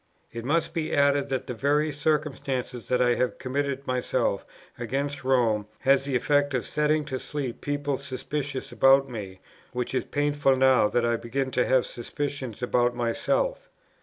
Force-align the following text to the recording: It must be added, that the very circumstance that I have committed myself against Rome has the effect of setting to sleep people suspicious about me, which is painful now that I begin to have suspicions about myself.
It 0.33 0.43
must 0.43 0.73
be 0.73 0.95
added, 0.95 1.29
that 1.29 1.45
the 1.45 1.53
very 1.53 1.91
circumstance 1.91 2.71
that 2.71 3.03
I 3.03 3.13
have 3.13 3.37
committed 3.37 3.85
myself 3.85 4.47
against 4.79 5.23
Rome 5.23 5.67
has 5.81 6.05
the 6.05 6.15
effect 6.15 6.55
of 6.55 6.65
setting 6.65 7.05
to 7.05 7.19
sleep 7.19 7.61
people 7.61 7.99
suspicious 7.99 8.71
about 8.71 9.07
me, 9.07 9.41
which 9.73 9.93
is 9.93 10.03
painful 10.05 10.55
now 10.55 10.87
that 10.87 11.05
I 11.05 11.17
begin 11.17 11.51
to 11.51 11.67
have 11.67 11.85
suspicions 11.85 12.63
about 12.63 12.95
myself. 12.95 13.69